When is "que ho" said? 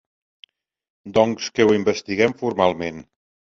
1.59-1.77